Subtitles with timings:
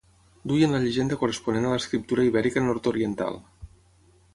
[0.51, 3.43] Duien la llegenda corresponent a l'escriptura ibèrica nord-oriental.